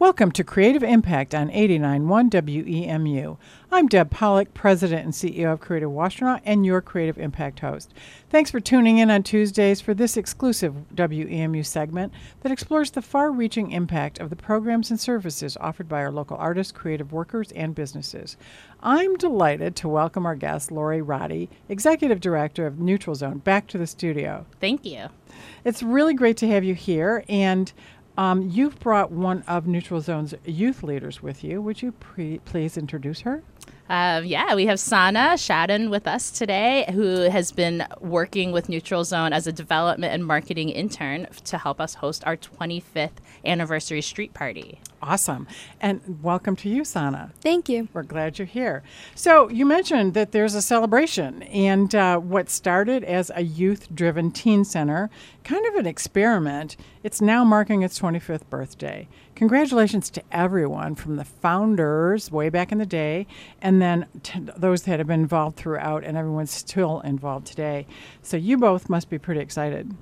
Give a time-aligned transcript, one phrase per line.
[0.00, 3.36] Welcome to Creative Impact on 89.1 WEMU.
[3.70, 7.92] I'm Deb Polich, President and CEO of Creative Washtenaw and your Creative Impact host.
[8.30, 13.30] Thanks for tuning in on Tuesdays for this exclusive WEMU segment that explores the far
[13.30, 17.74] reaching impact of the programs and services offered by our local artists, creative workers, and
[17.74, 18.38] businesses.
[18.82, 23.76] I'm delighted to welcome our guest, Lori Roddy, Executive Director of Neutral Zone, back to
[23.76, 24.46] the studio.
[24.62, 25.08] Thank you.
[25.64, 27.22] It's really great to have you here.
[27.28, 27.70] And
[28.20, 31.62] um, you've brought one of Neutral Zone's youth leaders with you.
[31.62, 33.42] Would you pre- please introduce her?
[33.90, 39.02] Uh, yeah, we have Sana Schaden with us today, who has been working with Neutral
[39.02, 44.32] Zone as a development and marketing intern to help us host our 25th anniversary street
[44.32, 44.78] party.
[45.02, 45.48] Awesome.
[45.80, 47.32] And welcome to you, Sana.
[47.40, 47.88] Thank you.
[47.92, 48.84] We're glad you're here.
[49.16, 54.30] So, you mentioned that there's a celebration, and uh, what started as a youth driven
[54.30, 55.10] teen center,
[55.42, 59.08] kind of an experiment, it's now marking its 25th birthday.
[59.34, 63.26] Congratulations to everyone from the founders way back in the day,
[63.62, 64.06] and then
[64.56, 67.86] those that have been involved throughout, and everyone's still involved today.
[68.22, 69.94] So, you both must be pretty excited.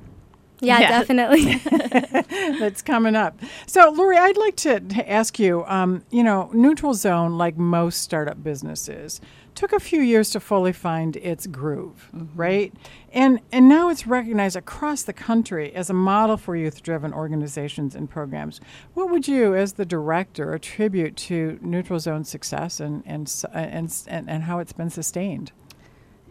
[0.61, 0.89] Yeah, yeah.
[0.89, 1.55] definitely.
[2.59, 3.39] That's coming up.
[3.67, 8.03] So, Lori, I'd like to, to ask you um, you know, Neutral Zone, like most
[8.03, 9.21] startup businesses,
[9.55, 12.39] took a few years to fully find its groove, mm-hmm.
[12.39, 12.73] right?
[13.13, 17.95] And, and now it's recognized across the country as a model for youth driven organizations
[17.95, 18.61] and programs.
[18.95, 24.31] What would you, as the director, attribute to Neutral Zone's success and, and, and, and,
[24.31, 25.51] and how it's been sustained?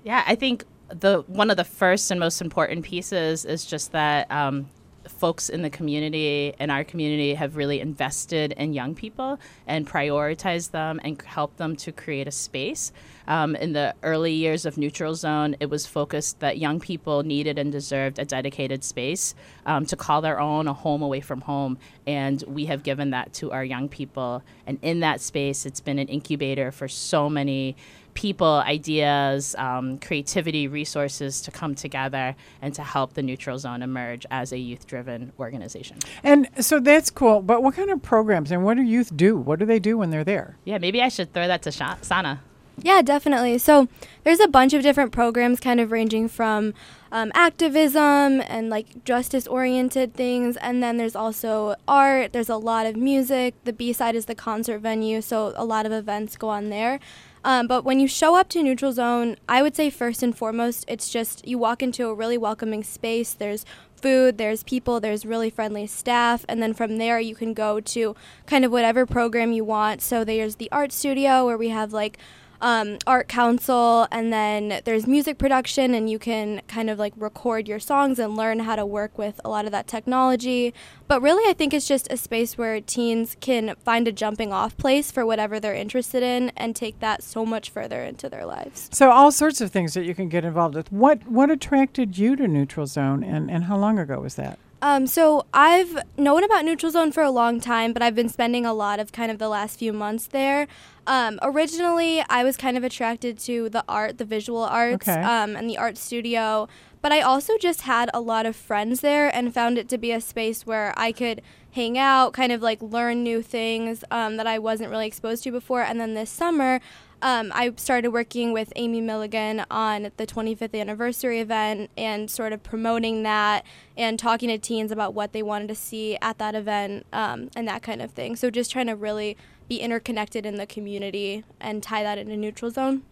[0.03, 4.29] Yeah, I think the one of the first and most important pieces is just that
[4.31, 4.67] um,
[5.09, 10.71] folks in the community in our community have really invested in young people and prioritized
[10.71, 12.91] them and helped them to create a space.
[13.27, 17.59] Um, in the early years of Neutral Zone, it was focused that young people needed
[17.59, 19.35] and deserved a dedicated space
[19.65, 21.77] um, to call their own, a home away from home.
[22.05, 24.43] And we have given that to our young people.
[24.65, 27.75] And in that space, it's been an incubator for so many
[28.17, 34.25] people, ideas, um, creativity, resources to come together and to help the Neutral Zone emerge
[34.31, 35.99] as a youth driven organization.
[36.23, 37.43] And so that's cool.
[37.43, 39.37] But what kind of programs and what do youth do?
[39.37, 40.57] What do they do when they're there?
[40.65, 42.41] Yeah, maybe I should throw that to Sha- Sana.
[42.81, 43.59] Yeah, definitely.
[43.59, 43.87] So
[44.23, 46.73] there's a bunch of different programs, kind of ranging from
[47.11, 50.57] um, activism and like justice oriented things.
[50.57, 53.53] And then there's also art, there's a lot of music.
[53.63, 56.99] The B side is the concert venue, so a lot of events go on there.
[57.47, 60.83] Um, but when you show up to Neutral Zone, I would say first and foremost,
[60.89, 63.31] it's just you walk into a really welcoming space.
[63.31, 63.63] There's
[63.95, 68.17] food, there's people, there's really friendly staff, and then from there you can go to
[68.47, 70.01] kind of whatever program you want.
[70.01, 72.17] So there's the art studio where we have like
[72.61, 77.67] um, art council, and then there's music production, and you can kind of like record
[77.67, 80.73] your songs and learn how to work with a lot of that technology.
[81.07, 84.75] But really, I think it's just a space where teens can find a jumping off
[84.77, 88.89] place for whatever they're interested in and take that so much further into their lives.
[88.91, 90.91] So, all sorts of things that you can get involved with.
[90.91, 94.59] What, what attracted you to Neutral Zone, and, and how long ago was that?
[94.81, 98.65] Um, so I've known about Neutral Zone for a long time, but I've been spending
[98.65, 100.67] a lot of kind of the last few months there.
[101.07, 105.21] Um, originally, I was kind of attracted to the art, the visual arts, okay.
[105.21, 106.67] um, and the art studio.
[107.01, 110.11] But I also just had a lot of friends there and found it to be
[110.11, 114.47] a space where I could hang out, kind of like learn new things um, that
[114.47, 115.81] I wasn't really exposed to before.
[115.83, 116.81] And then this summer,
[117.21, 122.61] um, I started working with Amy Milligan on the 25th anniversary event and sort of
[122.61, 127.05] promoting that and talking to teens about what they wanted to see at that event
[127.11, 128.35] um, and that kind of thing.
[128.35, 129.35] So just trying to really
[129.67, 133.03] be interconnected in the community and tie that into neutral zone.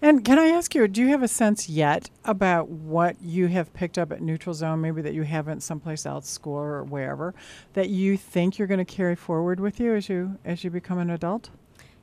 [0.00, 3.72] And can I ask you, do you have a sense yet about what you have
[3.72, 7.34] picked up at Neutral Zone, maybe that you haven't someplace else, school or wherever,
[7.72, 10.98] that you think you're going to carry forward with you as you as you become
[10.98, 11.50] an adult?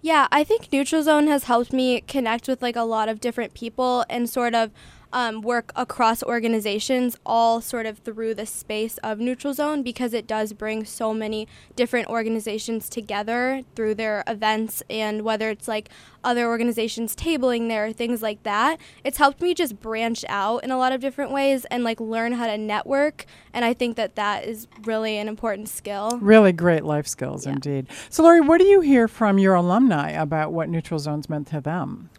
[0.01, 3.53] Yeah, I think Neutral Zone has helped me connect with like a lot of different
[3.53, 4.72] people and sort of
[5.13, 10.27] um, work across organizations, all sort of through the space of Neutral Zone, because it
[10.27, 15.90] does bring so many different organizations together through their events and whether it's like
[16.23, 18.79] other organizations tabling there, things like that.
[19.03, 22.34] It's helped me just branch out in a lot of different ways and like learn
[22.34, 23.25] how to network.
[23.53, 26.19] And I think that that is really an important skill.
[26.22, 27.53] Really great life skills yeah.
[27.53, 27.87] indeed.
[28.09, 31.61] So, Lori, what do you hear from your alumni about what Neutral Zone's meant to
[31.61, 32.09] them?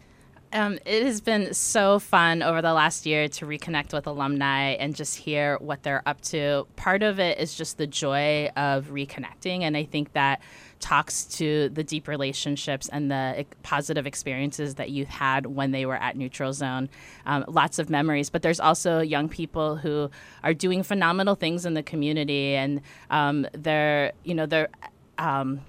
[0.53, 4.95] Um, it has been so fun over the last year to reconnect with alumni and
[4.95, 6.67] just hear what they're up to.
[6.75, 10.43] Part of it is just the joy of reconnecting, and I think that
[10.79, 15.95] talks to the deep relationships and the positive experiences that youth had when they were
[15.95, 16.87] at Neutral Zone.
[17.25, 20.11] Um, lots of memories, but there's also young people who
[20.43, 22.79] are doing phenomenal things in the community, and
[23.09, 24.69] um, they're you know they're
[25.17, 25.61] um,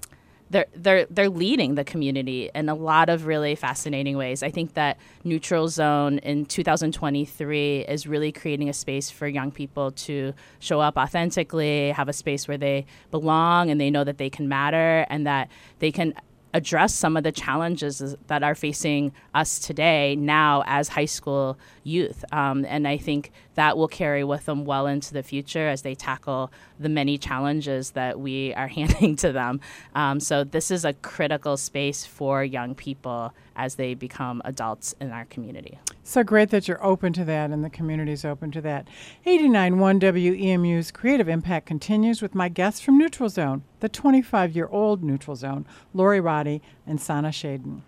[0.49, 4.43] they're they're they're leading the community in a lot of really fascinating ways.
[4.43, 9.91] I think that Neutral Zone in 2023 is really creating a space for young people
[9.91, 14.29] to show up authentically, have a space where they belong and they know that they
[14.29, 15.49] can matter and that
[15.79, 16.13] they can
[16.55, 22.23] address some of the challenges that are facing us today now as high school youth.
[22.31, 25.95] Um, and I think that will carry with them well into the future as they
[25.95, 29.59] tackle the many challenges that we are handing to them.
[29.95, 35.11] Um, so this is a critical space for young people as they become adults in
[35.11, 35.77] our community.
[36.07, 38.87] So great that you're open to that and the community's open to that.
[39.25, 45.03] 89.1 WEMU's Creative Impact continues with my guests from Neutral Zone, the 25 year old
[45.03, 45.65] Neutral Zone,
[45.95, 47.81] Lori Roddy and Sana Schaden.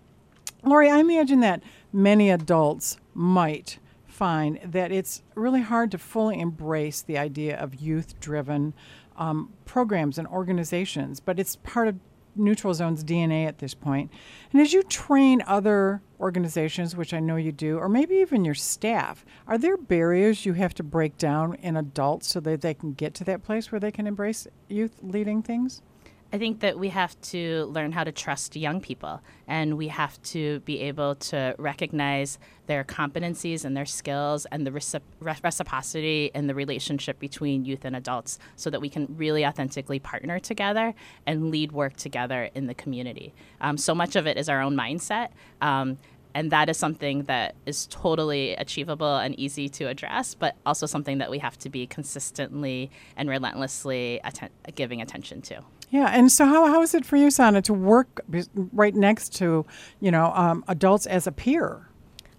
[0.64, 1.62] Lori, I imagine that
[1.92, 3.78] many adults might
[4.08, 8.74] find that it's really hard to fully embrace the idea of youth driven
[9.16, 11.94] um, programs and organizations, but it's part of
[12.38, 14.10] Neutral Zone's DNA at this point.
[14.52, 18.54] And as you train other organizations, which I know you do, or maybe even your
[18.54, 22.92] staff, are there barriers you have to break down in adults so that they can
[22.92, 25.82] get to that place where they can embrace youth leading things?
[26.30, 30.20] I think that we have to learn how to trust young people and we have
[30.24, 36.54] to be able to recognize their competencies and their skills and the reciprocity in the
[36.54, 40.94] relationship between youth and adults so that we can really authentically partner together
[41.26, 43.32] and lead work together in the community.
[43.62, 45.30] Um, so much of it is our own mindset.
[45.62, 45.96] Um,
[46.34, 51.18] and that is something that is totally achievable and easy to address, but also something
[51.18, 55.64] that we have to be consistently and relentlessly atten- giving attention to.
[55.90, 58.20] Yeah, and so how, how is it for you, Sana, to work
[58.54, 59.64] right next to,
[60.00, 61.88] you know, um, adults as a peer?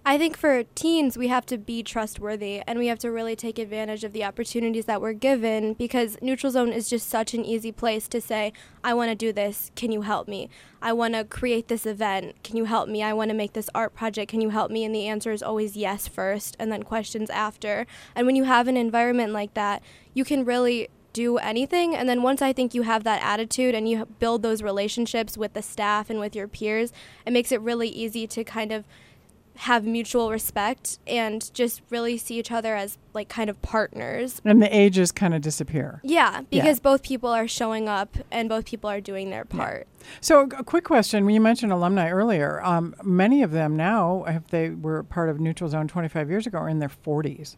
[0.04, 3.58] I think for teens, we have to be trustworthy and we have to really take
[3.58, 7.70] advantage of the opportunities that we're given because Neutral Zone is just such an easy
[7.70, 9.70] place to say, I want to do this.
[9.76, 10.48] Can you help me?
[10.80, 12.42] I want to create this event.
[12.42, 13.02] Can you help me?
[13.02, 14.30] I want to make this art project.
[14.30, 14.84] Can you help me?
[14.84, 17.86] And the answer is always yes first and then questions after.
[18.14, 19.82] And when you have an environment like that,
[20.14, 21.94] you can really do anything.
[21.94, 25.52] And then once I think you have that attitude and you build those relationships with
[25.52, 26.92] the staff and with your peers,
[27.26, 28.84] it makes it really easy to kind of
[29.60, 34.40] have mutual respect and just really see each other as like kind of partners.
[34.42, 36.00] And the ages kind of disappear.
[36.02, 36.82] Yeah, because yeah.
[36.82, 39.86] both people are showing up and both people are doing their part.
[39.86, 40.06] Yeah.
[40.22, 42.64] So, a quick question: You mentioned alumni earlier.
[42.64, 46.56] Um, many of them now, if they were part of Neutral Zone 25 years ago,
[46.56, 47.56] are in their 40s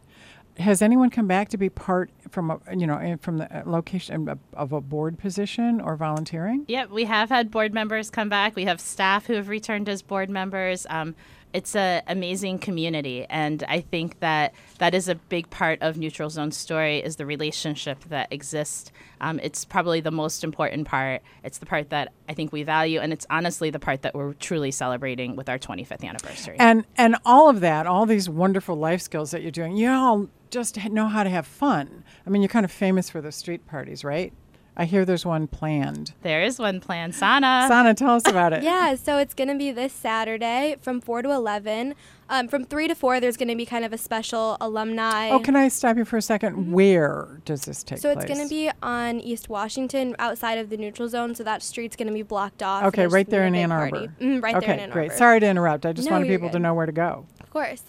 [0.57, 4.29] has anyone come back to be part from a, you know from the uh, location
[4.53, 6.65] of a board position or volunteering?
[6.67, 8.55] Yep, we have had board members come back.
[8.55, 10.85] We have staff who have returned as board members.
[10.89, 11.15] Um,
[11.53, 16.29] it's an amazing community, and I think that that is a big part of Neutral
[16.29, 18.91] Zone's story is the relationship that exists.
[19.21, 21.21] Um, it's probably the most important part.
[21.43, 24.33] It's the part that I think we value, and it's honestly the part that we're
[24.33, 26.55] truly celebrating with our 25th anniversary.
[26.59, 30.29] And and all of that, all these wonderful life skills that you're doing, you all
[30.49, 32.03] just know how to have fun.
[32.25, 34.33] I mean, you're kind of famous for the street parties, right?
[34.75, 36.13] I hear there's one planned.
[36.23, 37.13] There is one planned.
[37.13, 37.65] Sana.
[37.67, 38.63] Sana, tell us about it.
[38.63, 41.93] yeah, so it's going to be this Saturday from 4 to 11.
[42.27, 45.29] Um, from 3 to 4, there's going to be kind of a special alumni.
[45.29, 46.71] Oh, can I stop you for a 2nd mm-hmm.
[46.71, 48.25] Where does this take so place?
[48.25, 51.35] So it's going to be on East Washington, outside of the neutral zone.
[51.35, 52.85] So that street's going to be blocked off.
[52.85, 54.11] Okay, right there in Ann Arbor.
[54.19, 55.07] Mm, right okay, there in Ann Arbor.
[55.07, 55.11] great.
[55.11, 55.85] Sorry to interrupt.
[55.85, 56.53] I just no, wanted people good.
[56.53, 57.27] to know where to go.
[57.41, 57.83] Of course.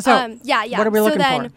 [0.00, 0.78] So, um, yeah, yeah.
[0.78, 1.56] What are we looking so then, for?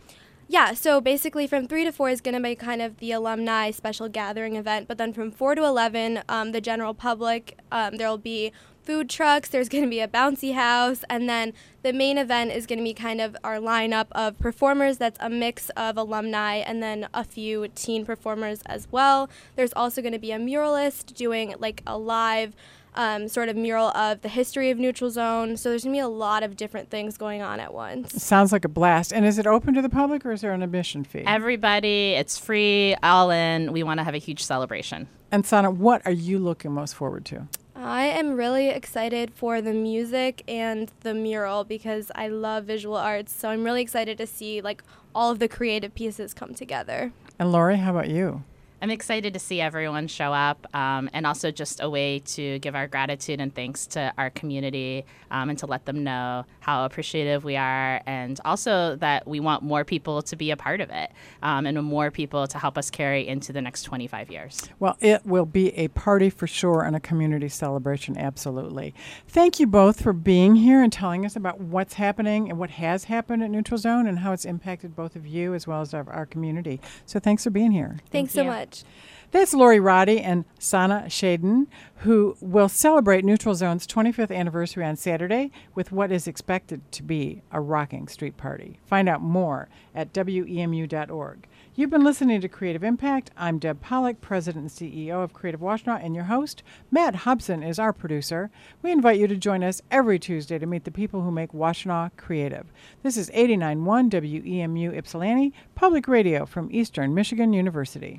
[0.51, 3.70] Yeah, so basically from 3 to 4 is going to be kind of the alumni
[3.70, 8.10] special gathering event, but then from 4 to 11, um, the general public, um, there
[8.10, 8.51] will be
[8.82, 11.53] food trucks, there's going to be a bouncy house, and then
[11.84, 15.29] the main event is going to be kind of our lineup of performers that's a
[15.29, 19.29] mix of alumni and then a few teen performers as well.
[19.56, 22.56] There's also going to be a muralist doing like a live
[23.00, 25.56] um, sort of mural of the history of Neutral Zone.
[25.56, 28.22] So there's going to be a lot of different things going on at once.
[28.22, 29.13] Sounds like a blast.
[29.13, 31.24] And is it open to the public or is there an admission fee?
[31.25, 33.72] Everybody, it's free, all in.
[33.72, 35.08] We want to have a huge celebration.
[35.32, 37.48] And Sana, what are you looking most forward to?
[37.74, 43.34] I am really excited for the music and the mural because I love visual arts.
[43.34, 44.84] So I'm really excited to see like
[45.15, 47.13] all of the creative pieces come together.
[47.39, 48.44] And Lori, how about you?
[48.81, 52.75] I'm excited to see everyone show up um, and also just a way to give
[52.75, 57.43] our gratitude and thanks to our community um, and to let them know how appreciative
[57.43, 61.12] we are and also that we want more people to be a part of it
[61.43, 64.69] um, and more people to help us carry into the next 25 years.
[64.79, 68.93] Well, it will be a party for sure and a community celebration, absolutely.
[69.27, 73.05] Thank you both for being here and telling us about what's happening and what has
[73.05, 76.09] happened at Neutral Zone and how it's impacted both of you as well as our,
[76.09, 76.79] our community.
[77.05, 77.98] So thanks for being here.
[78.09, 78.83] Thanks Thank so much much.
[79.31, 85.51] That's Lori Roddy and Sana Schaden, who will celebrate Neutral Zone's 25th anniversary on Saturday
[85.75, 88.79] with what is expected to be a rocking street party.
[88.88, 91.47] Find out more at WEMU.org.
[91.75, 93.29] You've been listening to Creative Impact.
[93.38, 96.63] I'm Deb Polich, President and CEO of Creative Washtenaw, and your host.
[96.89, 98.49] Matt Hobson is our producer.
[98.81, 102.09] We invite you to join us every Tuesday to meet the people who make Washtenaw
[102.17, 102.65] creative.
[103.03, 108.17] This is 89.1 WEMU Ypsilanti, public radio from Eastern Michigan University.